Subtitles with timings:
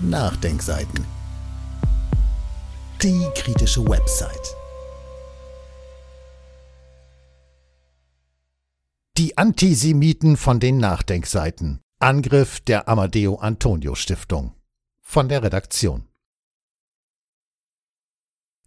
[0.00, 1.04] Nachdenkseiten.
[3.02, 4.54] Die kritische Website.
[9.16, 11.80] Die Antisemiten von den Nachdenkseiten.
[11.98, 14.54] Angriff der Amadeo Antonio Stiftung.
[15.02, 16.06] Von der Redaktion.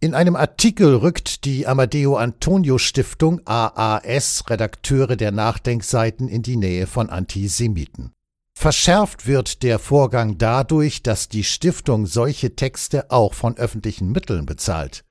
[0.00, 6.86] In einem Artikel rückt die Amadeo Antonio Stiftung AAS Redakteure der Nachdenkseiten in die Nähe
[6.86, 8.12] von Antisemiten.
[8.54, 15.04] Verschärft wird der Vorgang dadurch, dass die Stiftung solche Texte auch von öffentlichen Mitteln bezahlt.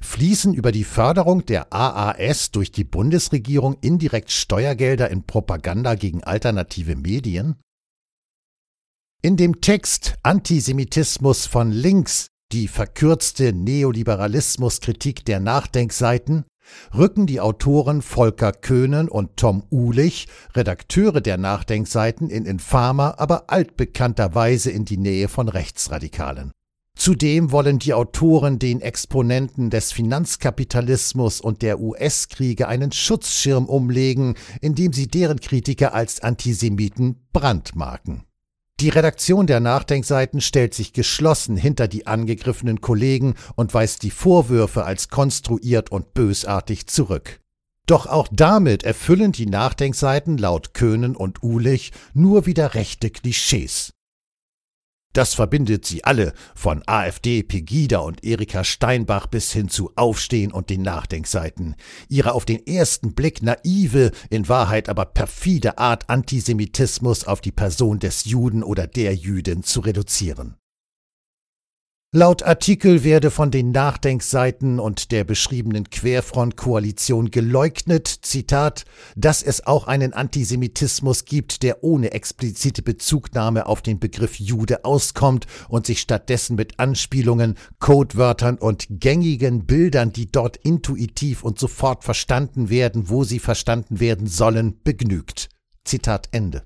[0.00, 6.96] Fließen über die Förderung der AAS durch die Bundesregierung indirekt Steuergelder in Propaganda gegen alternative
[6.96, 7.56] Medien?
[9.20, 16.44] In dem Text Antisemitismus von links, die verkürzte Neoliberalismuskritik der Nachdenkseiten,
[16.96, 24.34] rücken die Autoren Volker Köhnen und Tom Uhlich, Redakteure der Nachdenkseiten, in infamer, aber altbekannter
[24.34, 26.52] Weise in die Nähe von Rechtsradikalen.
[26.96, 34.92] Zudem wollen die Autoren den Exponenten des Finanzkapitalismus und der US-Kriege einen Schutzschirm umlegen, indem
[34.92, 38.24] sie deren Kritiker als Antisemiten brandmarken.
[38.80, 44.84] Die Redaktion der Nachdenkseiten stellt sich geschlossen hinter die angegriffenen Kollegen und weist die Vorwürfe
[44.84, 47.40] als konstruiert und bösartig zurück.
[47.86, 53.93] Doch auch damit erfüllen die Nachdenkseiten laut Köhnen und Uhlich nur wieder rechte Klischees.
[55.14, 60.70] Das verbindet sie alle, von AfD, Pegida und Erika Steinbach bis hin zu Aufstehen und
[60.70, 61.76] den Nachdenkseiten.
[62.08, 68.00] Ihre auf den ersten Blick naive, in Wahrheit aber perfide Art Antisemitismus auf die Person
[68.00, 70.56] des Juden oder der Jüdin zu reduzieren.
[72.16, 78.84] Laut Artikel werde von den Nachdenkseiten und der beschriebenen Querfront-Koalition geleugnet, Zitat,
[79.16, 85.48] dass es auch einen Antisemitismus gibt, der ohne explizite Bezugnahme auf den Begriff Jude auskommt
[85.68, 92.70] und sich stattdessen mit Anspielungen, Codewörtern und gängigen Bildern, die dort intuitiv und sofort verstanden
[92.70, 95.48] werden, wo sie verstanden werden sollen, begnügt.
[95.84, 96.62] Zitat Ende.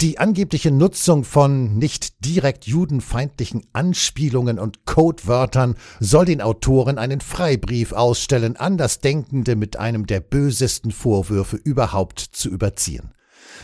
[0.00, 7.92] Die angebliche Nutzung von nicht direkt judenfeindlichen Anspielungen und Codewörtern soll den Autoren einen Freibrief
[7.92, 13.12] ausstellen, Andersdenkende mit einem der bösesten Vorwürfe überhaupt zu überziehen.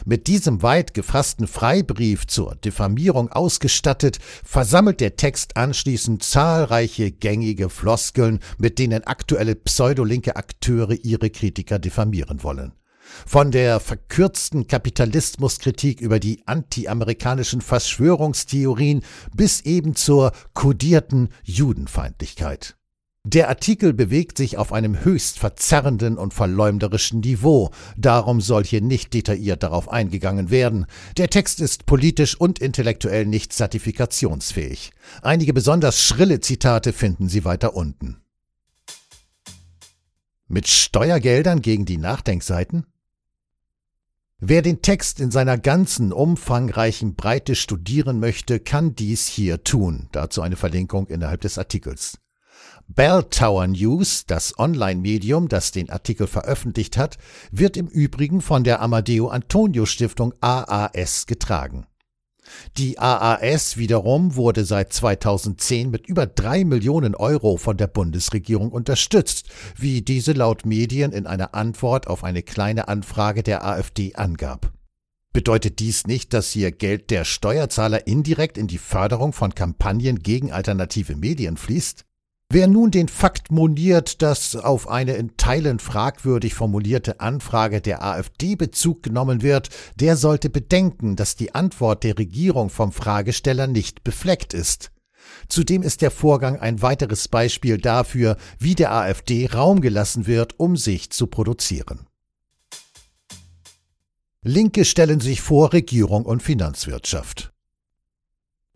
[0.04, 8.40] Mit diesem weit gefassten Freibrief zur Diffamierung ausgestattet, versammelt der Text anschließend zahlreiche gängige Floskeln,
[8.58, 12.74] mit denen aktuelle pseudolinke Akteure ihre Kritiker diffamieren wollen.
[13.26, 19.02] Von der verkürzten Kapitalismuskritik über die antiamerikanischen Verschwörungstheorien
[19.34, 22.76] bis eben zur kodierten Judenfeindlichkeit.
[23.28, 29.14] Der Artikel bewegt sich auf einem höchst verzerrenden und verleumderischen Niveau, darum soll hier nicht
[29.14, 30.86] detailliert darauf eingegangen werden.
[31.16, 34.92] Der Text ist politisch und intellektuell nicht zertifikationsfähig.
[35.22, 38.18] Einige besonders schrille Zitate finden Sie weiter unten.
[40.46, 42.86] Mit Steuergeldern gegen die Nachdenkseiten?
[44.38, 50.10] Wer den Text in seiner ganzen umfangreichen Breite studieren möchte, kann dies hier tun.
[50.12, 52.18] Dazu eine Verlinkung innerhalb des Artikels.
[52.86, 57.16] Bell Tower News, das Online-Medium, das den Artikel veröffentlicht hat,
[57.50, 61.86] wird im Übrigen von der Amadeo Antonio Stiftung AAS getragen.
[62.76, 69.48] Die AAS wiederum wurde seit 2010 mit über drei Millionen Euro von der Bundesregierung unterstützt,
[69.76, 74.72] wie diese laut Medien in einer Antwort auf eine kleine Anfrage der AfD angab.
[75.32, 80.50] Bedeutet dies nicht, dass hier Geld der Steuerzahler indirekt in die Förderung von Kampagnen gegen
[80.50, 82.06] alternative Medien fließt?
[82.48, 88.54] Wer nun den Fakt moniert, dass auf eine in Teilen fragwürdig formulierte Anfrage der AfD
[88.54, 94.54] Bezug genommen wird, der sollte bedenken, dass die Antwort der Regierung vom Fragesteller nicht befleckt
[94.54, 94.92] ist.
[95.48, 100.76] Zudem ist der Vorgang ein weiteres Beispiel dafür, wie der AfD Raum gelassen wird, um
[100.76, 102.06] sich zu produzieren.
[104.42, 107.52] Linke stellen sich vor Regierung und Finanzwirtschaft.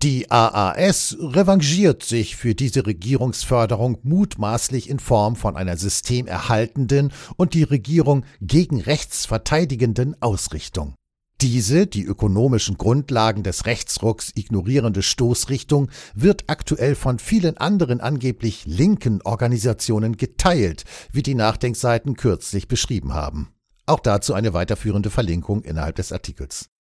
[0.02, 7.64] Die AAS revanchiert sich für diese Regierungsförderung mutmaßlich in Form von einer systemerhaltenden und die
[7.64, 10.94] Regierung gegen rechts verteidigenden Ausrichtung.
[11.42, 19.20] Diese, die ökonomischen Grundlagen des Rechtsrucks ignorierende Stoßrichtung wird aktuell von vielen anderen angeblich linken
[19.20, 23.50] Organisationen geteilt, wie die Nachdenkseiten kürzlich beschrieben haben.
[23.84, 26.70] Auch dazu eine weiterführende Verlinkung innerhalb des Artikels.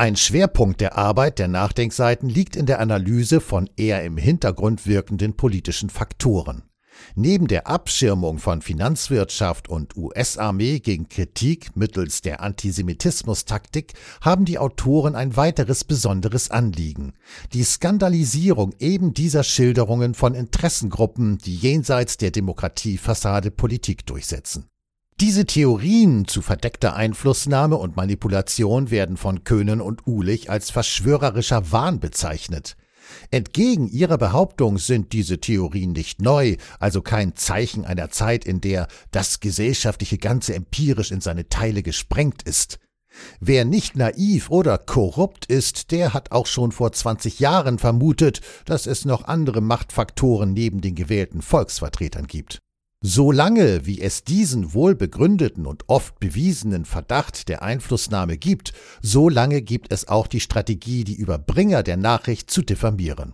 [0.00, 5.36] Ein Schwerpunkt der Arbeit der Nachdenkseiten liegt in der Analyse von eher im Hintergrund wirkenden
[5.36, 6.62] politischen Faktoren.
[7.16, 13.92] Neben der Abschirmung von Finanzwirtschaft und US-Armee gegen Kritik mittels der Antisemitismus-Taktik
[14.22, 17.12] haben die Autoren ein weiteres besonderes Anliegen.
[17.52, 24.64] Die Skandalisierung eben dieser Schilderungen von Interessengruppen, die jenseits der Demokratiefassade Politik durchsetzen.
[25.20, 32.00] Diese Theorien zu verdeckter Einflussnahme und Manipulation werden von Köhnen und Uhlich als verschwörerischer Wahn
[32.00, 32.78] bezeichnet.
[33.30, 38.88] Entgegen ihrer Behauptung sind diese Theorien nicht neu, also kein Zeichen einer Zeit, in der
[39.10, 42.78] das gesellschaftliche Ganze empirisch in seine Teile gesprengt ist.
[43.40, 48.86] Wer nicht naiv oder korrupt ist, der hat auch schon vor 20 Jahren vermutet, dass
[48.86, 52.62] es noch andere Machtfaktoren neben den gewählten Volksvertretern gibt.
[53.02, 60.06] Solange wie es diesen wohlbegründeten und oft bewiesenen Verdacht der Einflussnahme gibt, solange gibt es
[60.08, 63.32] auch die Strategie, die Überbringer der Nachricht zu diffamieren.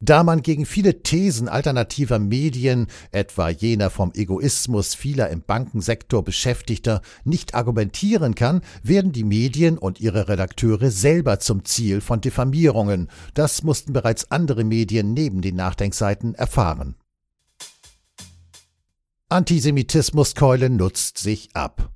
[0.00, 7.00] Da man gegen viele Thesen alternativer Medien, etwa jener vom Egoismus vieler im Bankensektor Beschäftigter,
[7.22, 13.08] nicht argumentieren kann, werden die Medien und ihre Redakteure selber zum Ziel von Diffamierungen.
[13.32, 16.96] Das mussten bereits andere Medien neben den Nachdenkseiten erfahren.
[19.34, 21.90] Antisemitismuskeule nutzt sich ab.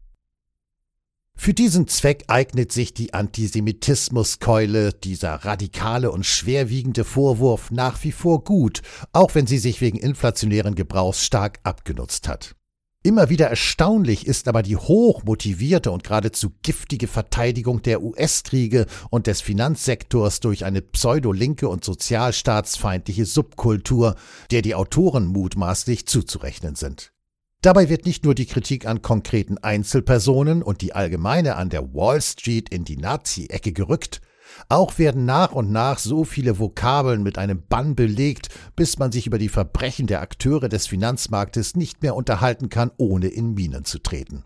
[1.36, 8.42] Für diesen Zweck eignet sich die Antisemitismuskeule, dieser radikale und schwerwiegende Vorwurf, nach wie vor
[8.42, 8.82] gut,
[9.12, 12.56] auch wenn sie sich wegen inflationären Gebrauchs stark abgenutzt hat.
[13.04, 19.28] Immer wieder erstaunlich ist aber die hoch motivierte und geradezu giftige Verteidigung der US-Kriege und
[19.28, 24.16] des Finanzsektors durch eine pseudolinke und sozialstaatsfeindliche Subkultur,
[24.50, 27.12] der die Autoren mutmaßlich zuzurechnen sind.
[27.60, 32.22] Dabei wird nicht nur die Kritik an konkreten Einzelpersonen und die allgemeine an der Wall
[32.22, 34.20] Street in die Nazi-Ecke gerückt,
[34.68, 39.26] auch werden nach und nach so viele Vokabeln mit einem Bann belegt, bis man sich
[39.26, 43.98] über die Verbrechen der Akteure des Finanzmarktes nicht mehr unterhalten kann, ohne in Minen zu
[43.98, 44.44] treten.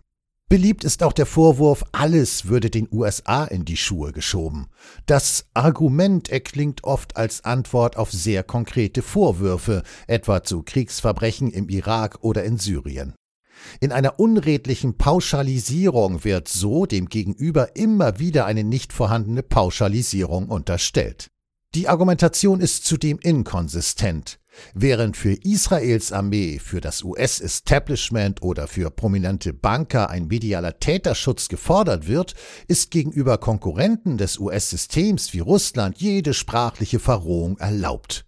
[0.53, 4.67] Beliebt ist auch der Vorwurf, alles würde den USA in die Schuhe geschoben.
[5.07, 12.19] Das Argument erklingt oft als Antwort auf sehr konkrete Vorwürfe, etwa zu Kriegsverbrechen im Irak
[12.21, 13.15] oder in Syrien.
[13.79, 21.31] In einer unredlichen Pauschalisierung wird so dem Gegenüber immer wieder eine nicht vorhandene Pauschalisierung unterstellt.
[21.75, 24.39] Die Argumentation ist zudem inkonsistent.
[24.75, 32.07] Während für Israels Armee, für das US-Establishment oder für prominente Banker ein medialer Täterschutz gefordert
[32.07, 32.35] wird,
[32.67, 38.25] ist gegenüber Konkurrenten des US-Systems wie Russland jede sprachliche Verrohung erlaubt.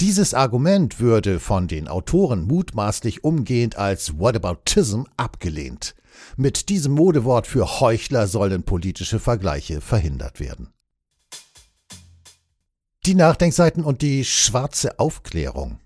[0.00, 5.96] Dieses Argument würde von den Autoren mutmaßlich umgehend als Whataboutism abgelehnt.
[6.36, 10.68] Mit diesem Modewort für Heuchler sollen politische Vergleiche verhindert werden.
[13.06, 15.78] Die Nachdenkseiten und die schwarze Aufklärung.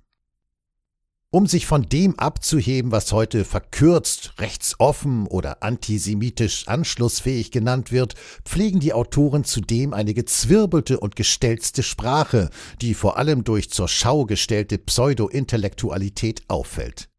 [1.29, 8.15] Um sich von dem abzuheben, was heute verkürzt, rechtsoffen oder antisemitisch anschlussfähig genannt wird,
[8.47, 12.49] pflegen die Autoren zudem eine gezwirbelte und gestelzte Sprache,
[12.81, 17.11] die vor allem durch zur Schau gestellte Pseudo-Intellektualität auffällt.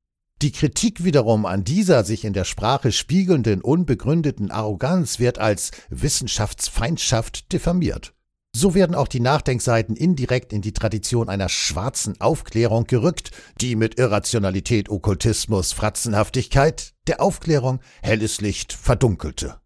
[0.42, 7.54] Die Kritik wiederum an dieser sich in der Sprache spiegelnden unbegründeten Arroganz wird als Wissenschaftsfeindschaft
[7.54, 8.16] diffamiert.
[8.54, 13.32] So werden auch die Nachdenkseiten indirekt in die Tradition einer schwarzen Aufklärung gerückt,
[13.62, 19.61] die mit Irrationalität, Okkultismus, Fratzenhaftigkeit der Aufklärung helles Licht verdunkelte.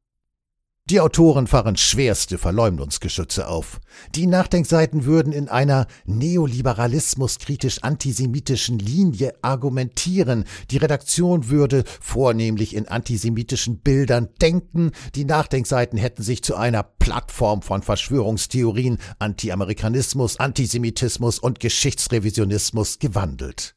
[0.88, 3.80] Die Autoren fahren schwerste Verleumdungsgeschütze auf.
[4.14, 10.46] Die Nachdenkseiten würden in einer neoliberalismus-kritisch antisemitischen Linie argumentieren.
[10.70, 14.92] Die Redaktion würde vornehmlich in antisemitischen Bildern denken.
[15.16, 23.75] Die Nachdenkseiten hätten sich zu einer Plattform von Verschwörungstheorien, Anti-Amerikanismus, Antisemitismus und Geschichtsrevisionismus gewandelt.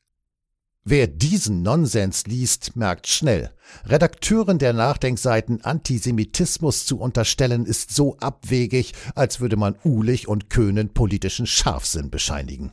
[0.91, 3.51] Wer diesen Nonsens liest, merkt schnell,
[3.85, 10.95] Redakteuren der Nachdenkseiten Antisemitismus zu unterstellen, ist so abwegig, als würde man Uhlich und Köhnen
[10.95, 12.73] politischen Scharfsinn bescheinigen.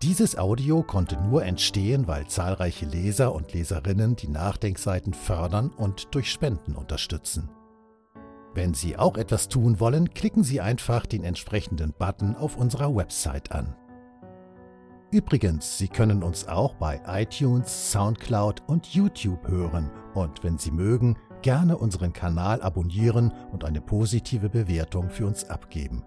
[0.00, 6.30] Dieses Audio konnte nur entstehen, weil zahlreiche Leser und Leserinnen die Nachdenkseiten fördern und durch
[6.30, 7.48] Spenden unterstützen.
[8.56, 13.52] Wenn Sie auch etwas tun wollen, klicken Sie einfach den entsprechenden Button auf unserer Website
[13.52, 13.76] an.
[15.10, 21.18] Übrigens, Sie können uns auch bei iTunes, SoundCloud und YouTube hören und wenn Sie mögen,
[21.42, 26.02] gerne unseren Kanal abonnieren und eine positive Bewertung für uns abgeben.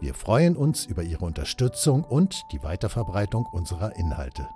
[0.00, 4.48] Wir freuen uns über Ihre Unterstützung und die Weiterverbreitung unserer Inhalte.